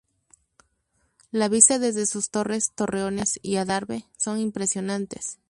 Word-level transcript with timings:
La 1.29 1.47
vista 1.47 1.77
desde 1.77 2.07
sus 2.07 2.31
torres, 2.31 2.71
torreones 2.73 3.37
y 3.43 3.57
adarve 3.57 4.07
son 4.17 4.39
impresionantes. 4.39 5.37